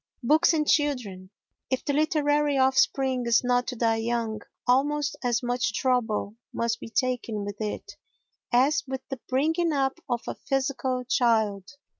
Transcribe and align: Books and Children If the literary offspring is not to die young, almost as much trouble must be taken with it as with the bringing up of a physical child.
Books 0.23 0.51
and 0.53 0.67
Children 0.67 1.29
If 1.69 1.85
the 1.85 1.93
literary 1.93 2.57
offspring 2.57 3.27
is 3.27 3.43
not 3.43 3.67
to 3.67 3.75
die 3.75 3.97
young, 3.97 4.41
almost 4.65 5.15
as 5.23 5.43
much 5.43 5.75
trouble 5.75 6.37
must 6.51 6.79
be 6.79 6.89
taken 6.89 7.45
with 7.45 7.61
it 7.61 7.97
as 8.51 8.83
with 8.87 9.01
the 9.09 9.19
bringing 9.29 9.71
up 9.71 9.99
of 10.09 10.23
a 10.27 10.33
physical 10.33 11.03
child. 11.05 11.67